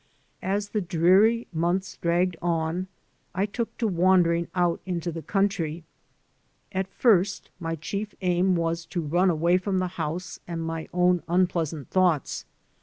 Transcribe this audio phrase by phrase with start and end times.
[0.41, 2.87] As the dreary months dragged on
[3.35, 5.83] I took to wandering out into the country.
[6.71, 11.21] At first my chief aim was to run away from the house and my own
[11.27, 12.45] unpleasant thoughts.